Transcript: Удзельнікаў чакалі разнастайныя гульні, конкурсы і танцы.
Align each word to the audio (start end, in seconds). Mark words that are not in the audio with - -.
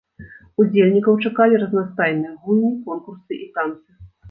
Удзельнікаў 0.63 1.19
чакалі 1.27 1.59
разнастайныя 1.65 2.33
гульні, 2.41 2.73
конкурсы 2.89 3.33
і 3.47 3.49
танцы. 3.61 3.89